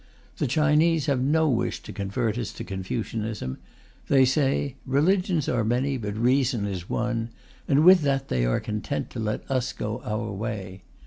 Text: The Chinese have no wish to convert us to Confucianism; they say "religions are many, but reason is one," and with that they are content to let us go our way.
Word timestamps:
The 0.37 0.47
Chinese 0.47 1.05
have 1.05 1.21
no 1.21 1.47
wish 1.47 1.79
to 1.83 1.93
convert 1.93 2.35
us 2.39 2.51
to 2.53 2.63
Confucianism; 2.63 3.59
they 4.07 4.25
say 4.25 4.73
"religions 4.87 5.47
are 5.47 5.63
many, 5.63 5.95
but 5.99 6.17
reason 6.17 6.65
is 6.65 6.89
one," 6.89 7.29
and 7.67 7.83
with 7.83 8.01
that 8.01 8.27
they 8.27 8.43
are 8.43 8.59
content 8.59 9.11
to 9.11 9.19
let 9.19 9.43
us 9.47 9.73
go 9.73 10.01
our 10.03 10.31
way. 10.31 10.81